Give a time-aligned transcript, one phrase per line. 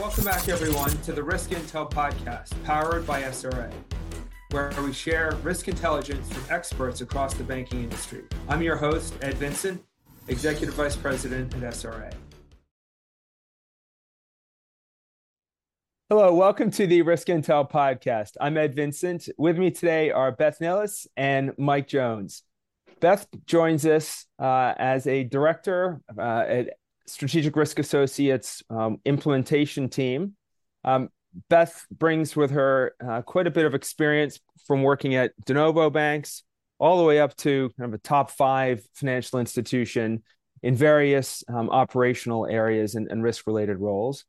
[0.00, 3.70] Welcome back, everyone, to the Risk Intel podcast, powered by SRA,
[4.50, 8.22] where we share risk intelligence from experts across the banking industry.
[8.48, 9.84] I'm your host, Ed Vincent,
[10.28, 12.10] Executive Vice President at SRA.
[16.08, 18.38] Hello, welcome to the Risk Intel podcast.
[18.40, 19.28] I'm Ed Vincent.
[19.36, 22.42] With me today are Beth Nilles and Mike Jones.
[23.00, 26.70] Beth joins us uh, as a director uh, at
[27.10, 30.34] Strategic Risk Associates um, implementation team.
[30.84, 31.08] Um,
[31.48, 35.90] Beth brings with her uh, quite a bit of experience from working at de novo
[35.90, 36.42] banks
[36.78, 40.22] all the way up to kind of a top five financial institution
[40.62, 44.24] in various um, operational areas and, and risk related roles.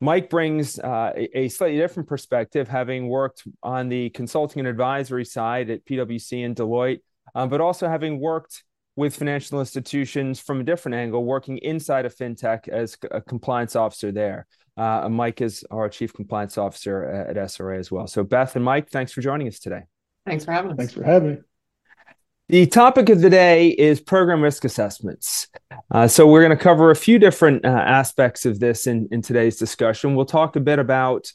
[0.00, 5.70] Mike brings uh, a, slightly different perspective, having worked on the consulting and advisory side
[5.70, 7.00] at PwC and Deloitte,
[7.34, 8.64] um, but also having worked
[8.96, 14.12] with financial institutions from a different angle, working inside of fintech as a compliance officer
[14.12, 14.46] there.
[14.76, 18.06] Uh, Mike is our chief compliance officer at SRA as well.
[18.06, 19.82] So, Beth and Mike, thanks for joining us today.
[20.26, 20.76] Thanks for having us.
[20.76, 21.38] Thanks for having me.
[22.48, 25.48] The topic of the day is program risk assessments.
[25.90, 29.22] Uh, so, we're going to cover a few different uh, aspects of this in, in
[29.22, 30.14] today's discussion.
[30.14, 31.32] We'll talk a bit about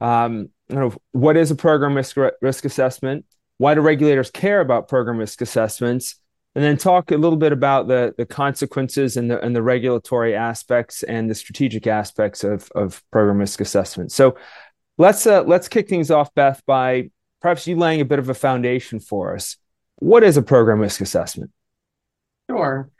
[0.00, 3.24] um, you know, what is a program risk, risk assessment,
[3.58, 6.16] why do regulators care about program risk assessments,
[6.56, 10.34] and then talk a little bit about the, the consequences and the, and the regulatory
[10.34, 14.10] aspects and the strategic aspects of, of program risk assessment.
[14.10, 14.36] So,
[14.98, 18.34] let's uh, let's kick things off, Beth, by perhaps you laying a bit of a
[18.34, 19.56] foundation for us
[19.98, 21.50] what is a program risk assessment?
[22.50, 22.90] Sure.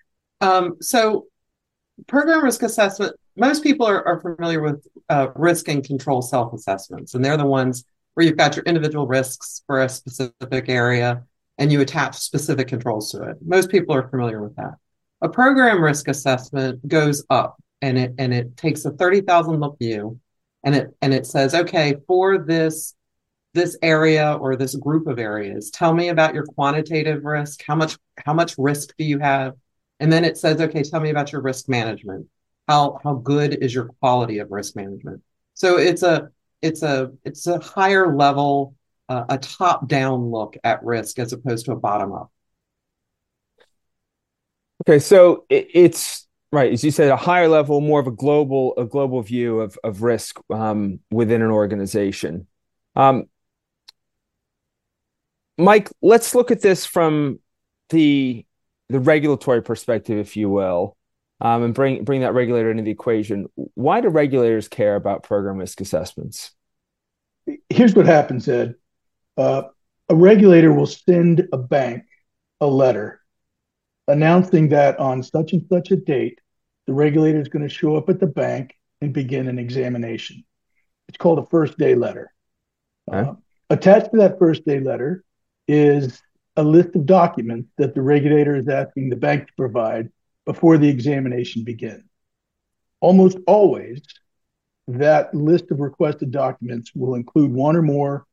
[0.41, 1.26] Um, so,
[2.06, 7.14] program risk assessment, most people are, are familiar with uh, risk and control self assessments,
[7.14, 11.22] and they're the ones where you've got your individual risks for a specific area
[11.58, 13.36] and you attach specific controls to it.
[13.44, 14.74] Most people are familiar with that.
[15.22, 20.20] A program risk assessment goes up and it and it takes a 30,000 look view
[20.64, 22.94] and it and it says, okay, for this
[23.56, 27.97] this area or this group of areas tell me about your quantitative risk how much
[28.19, 29.54] how much risk do you have
[29.98, 32.26] and then it says okay tell me about your risk management
[32.69, 35.22] how how good is your quality of risk management
[35.54, 36.28] so it's a
[36.60, 38.75] it's a it's a higher level
[39.09, 42.31] uh, a top down look at risk as opposed to a bottom up
[44.83, 48.75] okay so it, it's right as you said a higher level more of a global
[48.77, 52.47] a global view of of risk um, within an organization
[52.97, 53.27] um,
[55.59, 57.41] Mike, let's look at this from
[57.91, 58.44] the
[58.88, 60.97] the regulatory perspective, if you will,
[61.41, 63.47] um, and bring bring that regulator into the equation.
[63.75, 66.53] Why do regulators care about program risk assessments?
[67.71, 68.75] Here's what happens, Ed.
[69.36, 69.62] Uh,
[70.08, 72.04] a regulator will send a bank
[72.60, 73.20] a letter
[74.08, 76.41] announcing that on such and such a date,
[76.86, 80.44] the regulator is going to show up at the bank and begin an examination.
[81.08, 82.32] It's called a first day letter.
[83.10, 83.34] Uh,
[83.70, 85.25] attached to that first day letter
[85.69, 86.20] is
[86.56, 90.10] a list of documents that the regulator is asking the bank to provide
[90.44, 92.04] before the examination begins.
[93.00, 94.02] Almost always,
[94.88, 98.25] that list of requested documents will include one or more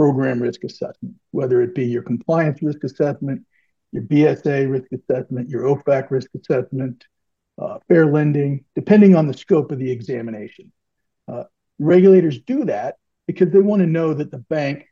[0.00, 3.42] program risk assessment, whether it be your compliance risk assessment,
[3.92, 7.04] your BSA risk assessment, your OFAC risk assessment,
[7.60, 10.72] uh, fair lending, depending on the scope of the examination.
[11.28, 11.44] Uh,
[11.78, 12.94] regulators do that
[13.26, 14.86] because they want to know that the bank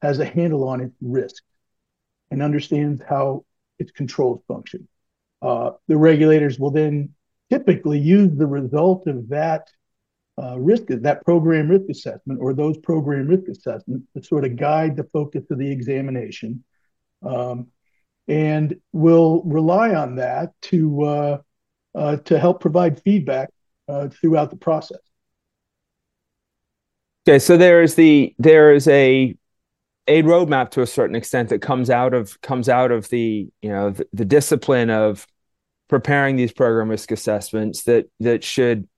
[0.00, 1.42] has a handle on its risk
[2.30, 3.44] and understands how
[3.80, 4.86] its controls function.
[5.42, 7.08] Uh, the regulators will then
[7.50, 9.72] typically use the result of that
[10.40, 14.96] uh, risk, that program risk assessment, or those program risk assessments to sort of guide
[14.96, 16.64] the focus of the examination,
[17.22, 17.68] um,
[18.28, 21.38] and will rely on that to uh,
[21.94, 23.50] uh to help provide feedback
[23.88, 25.00] uh, throughout the process.
[27.28, 29.36] Okay, so there is the there is a
[30.08, 33.70] a roadmap to a certain extent that comes out of comes out of the you
[33.70, 35.26] know the, the discipline of
[35.88, 38.88] preparing these program risk assessments that that should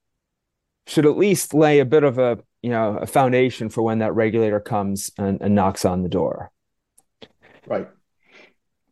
[0.87, 4.15] should at least lay a bit of a you know a foundation for when that
[4.15, 6.51] regulator comes and, and knocks on the door.
[7.67, 7.87] Right.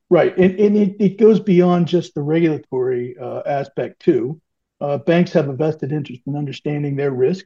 [0.10, 0.38] Right.
[0.38, 4.40] And, and it, it goes beyond just the regulatory uh, aspect too.
[4.80, 7.46] Uh, banks have a vested interest in understanding their risk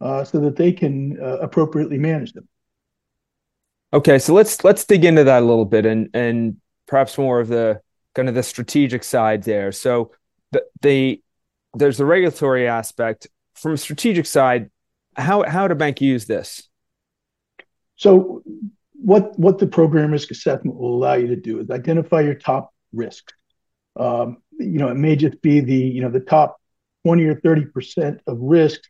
[0.00, 2.48] uh, so that they can uh, appropriately manage them.
[3.92, 7.48] Okay, so let's let's dig into that a little bit and and perhaps more of
[7.48, 7.80] the
[8.14, 9.72] kind of the strategic side there.
[9.72, 10.12] So
[10.52, 11.22] the, the
[11.74, 13.28] there's the regulatory aspect
[13.58, 14.70] from a strategic side.
[15.16, 16.68] How how do bank use this?
[17.96, 18.42] So
[18.94, 22.72] what what the program risk assessment will allow you to do is identify your top
[22.92, 23.32] risks.
[23.96, 26.60] Um, you know, it may just be the you know the top
[27.04, 28.88] twenty or thirty percent of risks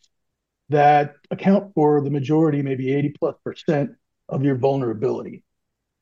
[0.69, 3.93] that account for the majority, maybe 80 plus percent
[4.29, 5.43] of your vulnerability.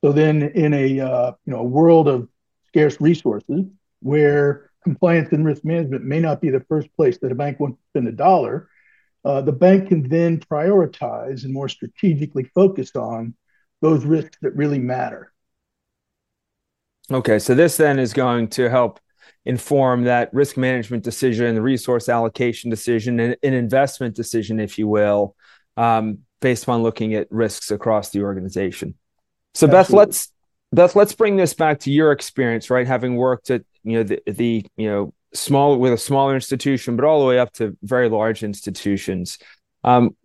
[0.03, 2.27] So then, in a uh, you know a world of
[2.67, 3.65] scarce resources,
[4.01, 7.77] where compliance and risk management may not be the first place that a bank wants
[7.77, 8.69] to spend a dollar,
[9.25, 13.35] uh, the bank can then prioritize and more strategically focus on
[13.81, 15.33] those risks that really matter.
[17.11, 19.01] Okay, so this then is going to help
[19.43, 24.87] inform that risk management decision, the resource allocation decision, and an investment decision, if you
[24.87, 25.35] will,
[25.75, 28.95] um, based upon looking at risks across the organization.
[29.53, 29.83] So, Absolutely.
[29.83, 30.31] Beth, let's
[30.71, 32.85] Beth, let's bring this back to your experience, right?
[32.85, 37.05] Having worked at you know the, the you know small with a smaller institution, but
[37.05, 39.37] all the way up to very large institutions.
[39.83, 40.15] Um,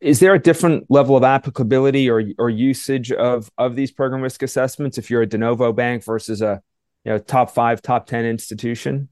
[0.00, 4.42] is there a different level of applicability or or usage of of these program risk
[4.42, 6.62] assessments if you're a de novo bank versus a
[7.04, 9.08] you know top five, top ten institution?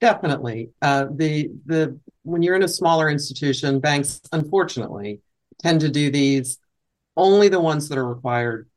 [0.00, 0.70] Definitely.
[0.82, 5.20] Uh, the the when you're in a smaller institution, banks unfortunately
[5.62, 6.58] tend to do these
[7.16, 8.68] only the ones that are required,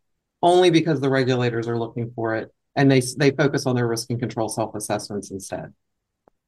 [0.45, 4.09] only because the regulators are looking for it, and they they focus on their risk
[4.11, 5.73] and control self assessments instead.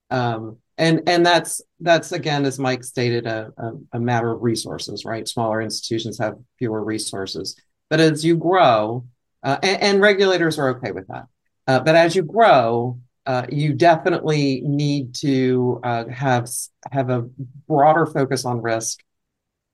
[0.09, 5.03] Um, and and that's that's again, as Mike stated, a, a, a matter of resources,
[5.03, 5.27] right?
[5.27, 7.59] Smaller institutions have fewer resources,
[7.89, 9.05] but as you grow,
[9.43, 11.25] uh, and, and, regulators are okay with that.
[11.65, 16.47] Uh, but as you grow, uh, you definitely need to uh, have
[16.91, 17.27] have a
[17.67, 18.99] broader focus on risk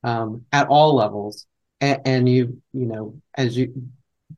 [0.03, 1.45] um, at all levels,
[1.81, 3.73] and, and, you you know as you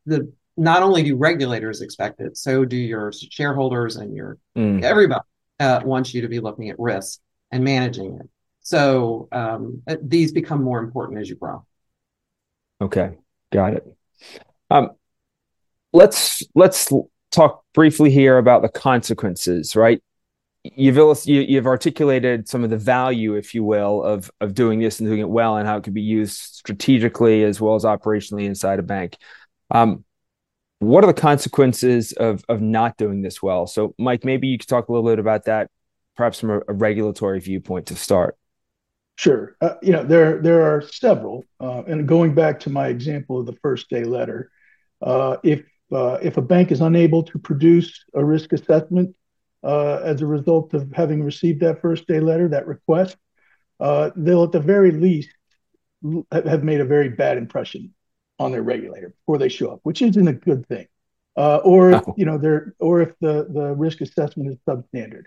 [0.06, 4.82] the not only do regulators expect it, so do your shareholders and your mm.
[4.84, 5.22] everybody
[5.60, 7.20] uh, wants you to be looking at risk
[7.52, 8.30] and managing it.
[8.62, 11.66] So um, these become more important as you grow.
[12.82, 13.12] Okay,
[13.52, 13.86] got it.
[14.70, 14.92] Um,
[15.94, 16.92] let's let's
[17.32, 20.02] talk briefly here about the consequences, right?
[20.64, 25.08] You've you've articulated some of the value, if you will, of of doing this and
[25.08, 28.80] doing it well, and how it could be used strategically as well as operationally inside
[28.80, 29.18] a bank.
[29.72, 30.06] Um,
[30.80, 33.68] what are the consequences of of not doing this well?
[33.68, 35.70] So, Mike, maybe you could talk a little bit about that,
[36.16, 38.38] perhaps from a, a regulatory viewpoint to start.
[39.18, 39.56] Sure.
[39.62, 43.46] Uh, you know, there there are several, uh, and going back to my example of
[43.46, 44.52] the first day letter,
[45.02, 49.16] uh, if uh, if a bank is unable to produce a risk assessment
[49.64, 53.16] uh, as a result of having received that first day letter, that request,
[53.80, 55.30] uh, they'll at the very least
[56.32, 57.94] have made a very bad impression
[58.40, 60.88] on their regulator before they show up, which isn't a good thing.
[61.38, 65.24] Uh, or if, you know, they're or if the the risk assessment is substandard.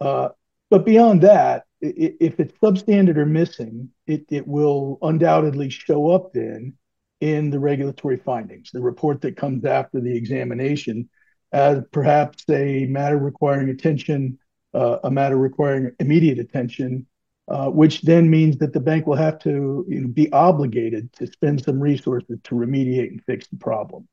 [0.00, 0.30] Uh,
[0.70, 6.74] but beyond that, if it's substandard or missing, it, it will undoubtedly show up then
[7.20, 11.08] in the regulatory findings, the report that comes after the examination,
[11.52, 14.38] as perhaps a matter requiring attention,
[14.74, 17.06] uh, a matter requiring immediate attention,
[17.48, 21.26] uh, which then means that the bank will have to you know, be obligated to
[21.26, 24.08] spend some resources to remediate and fix the problem.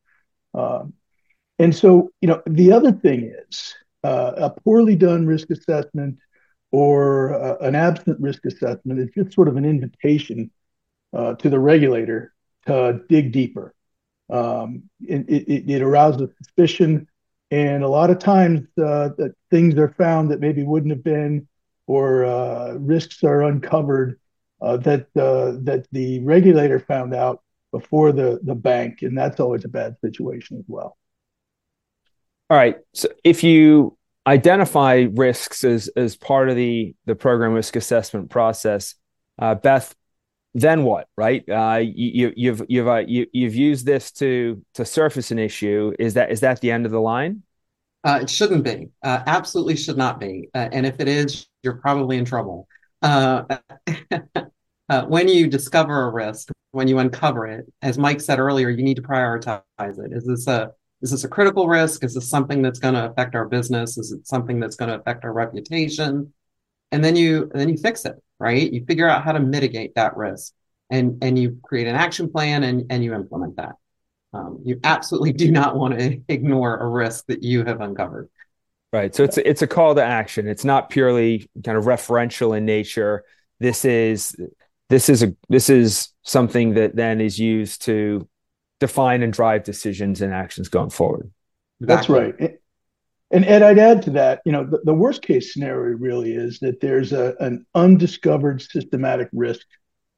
[0.53, 0.93] Um,
[1.59, 6.17] and so, you know, the other thing is uh, a poorly done risk assessment
[6.71, 10.51] or uh, an absent risk assessment is just sort of an invitation
[11.13, 12.33] uh, to the regulator
[12.67, 13.73] to dig deeper.
[14.29, 17.07] Um, it, it, it, arouses suspicion,
[17.49, 19.09] and a lot of times uh,
[19.49, 21.47] things are found that maybe wouldn't have been
[21.89, 24.19] or uh, risks are uncovered
[24.61, 27.41] uh, that uh, that the regulator found out
[27.71, 30.97] before the the bank, and that's always a bad situation as well.
[32.51, 32.77] All right.
[32.93, 38.93] So if you identify risks as as part of the the program risk assessment process,
[39.39, 39.95] uh, Beth,
[40.53, 41.07] then what?
[41.17, 41.43] Right?
[41.49, 45.91] Uh, you, you've you've uh, you, you've used this to to surface an issue.
[45.97, 47.41] Is that is that the end of the line?
[48.03, 48.89] Uh, it shouldn't be.
[49.03, 50.49] Uh, absolutely should not be.
[50.53, 52.67] Uh, and if it is, you're probably in trouble.
[53.01, 53.43] Uh,
[54.89, 58.83] uh, when you discover a risk, when you uncover it, as Mike said earlier, you
[58.83, 60.11] need to prioritize it.
[60.11, 62.03] Is this a is this a critical risk?
[62.03, 63.97] Is this something that's going to affect our business?
[63.97, 66.33] Is it something that's going to affect our reputation?
[66.91, 68.71] And then you then you fix it, right?
[68.71, 70.53] You figure out how to mitigate that risk,
[70.89, 73.75] and and you create an action plan and and you implement that.
[74.33, 78.29] Um, you absolutely do not want to ignore a risk that you have uncovered.
[78.91, 79.13] Right.
[79.13, 80.47] So it's a, it's a call to action.
[80.47, 83.23] It's not purely kind of referential in nature.
[83.59, 84.35] This is
[84.89, 88.27] this is a this is something that then is used to
[88.79, 91.31] define and drive decisions and actions going forward.
[91.79, 92.59] That's right.
[93.31, 96.59] And Ed, I'd add to that, you know, the, the worst case scenario really is
[96.59, 99.67] that there's a, an undiscovered systematic risk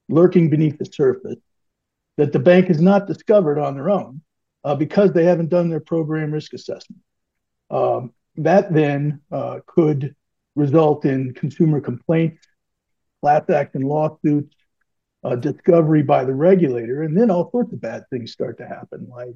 [0.07, 1.35] lurking beneath the surface
[2.17, 4.21] that the bank has not discovered on their own
[4.63, 7.01] uh, because they haven't done their program risk assessment.
[7.69, 10.15] Um, that then uh, could
[10.55, 12.45] result in consumer complaints
[13.21, 14.55] class action lawsuits,
[15.23, 19.07] uh, discovery by the regulator, and then all sorts of bad things start to happen,
[19.09, 19.35] like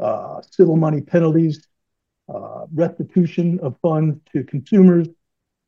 [0.00, 1.66] uh, civil money penalties,
[2.32, 5.08] uh, restitution of funds to consumers,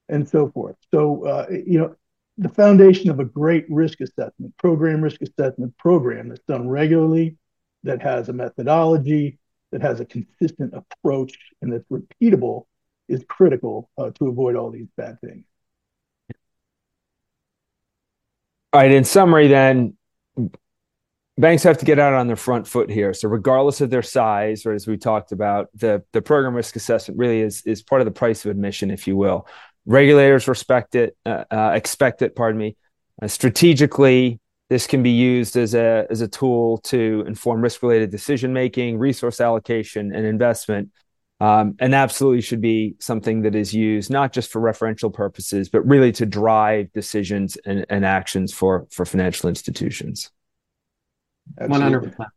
[0.09, 0.77] and so forth.
[0.93, 1.95] So, uh, you know,
[2.37, 7.37] the foundation of a great risk assessment program, risk assessment program that's done regularly,
[7.85, 9.39] that has a methodology,
[9.75, 12.67] that has a consistent approach, and that's repeatable
[13.09, 15.45] is critical uh, to avoid all these bad things.
[18.73, 18.93] All right.
[18.93, 19.97] In summary, then,
[21.37, 23.13] banks have to get out on their front foot here.
[23.13, 27.19] So, regardless of their size, or as we talked about, the the program risk assessment
[27.19, 29.49] really is is part of the price of admission, if you will.
[29.87, 32.37] Regulators respect it, uh, uh, expect it.
[32.37, 32.77] Pardon me.
[33.21, 34.39] Uh, strategically,
[34.71, 38.99] this can be used as a as a tool to inform risk related decision making,
[38.99, 40.91] resource allocation, and investment
[41.41, 45.87] um, and absolutely should be something that is used not just for referential purposes, but
[45.87, 50.31] really to drive decisions and, and actions for, for financial institutions.
[51.57, 52.31] One hundred percent.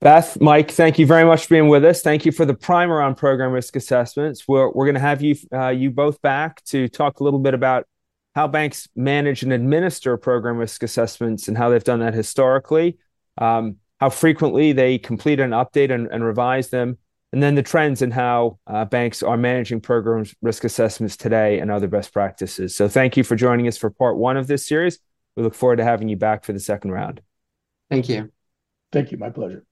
[0.00, 2.02] Beth, Mike, thank you very much for being with us.
[2.02, 4.46] Thank you for the primer on program risk assessments.
[4.48, 7.54] We're, we're going to have you uh, you both back to talk a little bit
[7.54, 7.86] about
[8.34, 12.98] how banks manage and administer program risk assessments and how they've done that historically.
[13.38, 16.98] Um, how frequently they complete and update and, and revise them,
[17.32, 21.70] and then the trends in how uh, banks are managing programs risk assessments today and
[21.70, 22.74] other best practices.
[22.74, 24.98] So thank you for joining us for part one of this series.
[25.36, 27.20] We look forward to having you back for the second round.
[27.90, 28.32] Thank you.
[28.90, 29.18] Thank you.
[29.18, 29.64] My pleasure.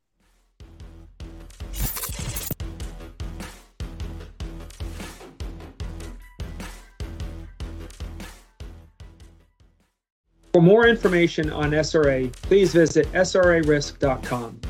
[10.53, 14.61] For more information on SRA, please visit srarisk.com.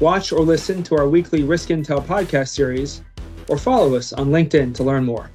[0.00, 3.02] Watch or listen to our weekly Risk Intel podcast series,
[3.48, 5.30] or follow us on LinkedIn to learn more.